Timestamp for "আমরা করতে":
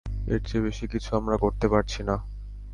1.15-1.65